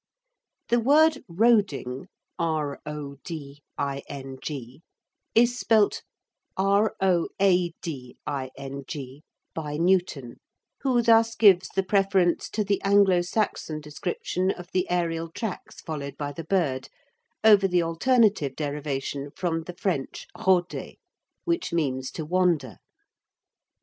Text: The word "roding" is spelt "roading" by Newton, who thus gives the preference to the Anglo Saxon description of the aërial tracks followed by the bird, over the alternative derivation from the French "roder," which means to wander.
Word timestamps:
The 0.69 0.79
word 0.79 1.23
"roding" 1.27 2.07
is 5.35 5.59
spelt 5.59 6.01
"roading" 6.57 8.93
by 9.53 9.77
Newton, 9.77 10.37
who 10.79 11.01
thus 11.03 11.35
gives 11.35 11.69
the 11.69 11.83
preference 11.83 12.49
to 12.49 12.63
the 12.63 12.81
Anglo 12.81 13.21
Saxon 13.21 13.79
description 13.79 14.49
of 14.49 14.71
the 14.73 14.87
aërial 14.89 15.31
tracks 15.35 15.79
followed 15.81 16.17
by 16.17 16.31
the 16.31 16.45
bird, 16.45 16.89
over 17.43 17.67
the 17.67 17.83
alternative 17.83 18.55
derivation 18.55 19.29
from 19.35 19.65
the 19.65 19.75
French 19.75 20.25
"roder," 20.47 20.93
which 21.43 21.71
means 21.71 22.09
to 22.09 22.25
wander. 22.25 22.77